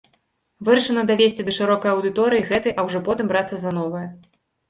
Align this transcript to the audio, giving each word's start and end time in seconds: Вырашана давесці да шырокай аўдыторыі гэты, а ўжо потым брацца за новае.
Вырашана 0.67 1.01
давесці 1.11 1.45
да 1.49 1.53
шырокай 1.57 1.91
аўдыторыі 1.97 2.47
гэты, 2.49 2.69
а 2.79 2.87
ўжо 2.89 3.03
потым 3.09 3.25
брацца 3.35 3.55
за 3.65 3.77
новае. 3.79 4.05